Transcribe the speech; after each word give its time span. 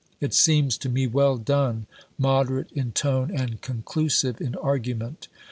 It 0.19 0.33
seems 0.33 0.79
to 0.79 0.89
me 0.89 1.05
well 1.05 1.37
done, 1.37 1.85
moderate 2.17 2.71
in 2.71 2.91
tone, 2.91 3.29
and 3.29 3.61
conclusive 3.61 4.41
in 4.41 4.55
argument." 4.55 5.27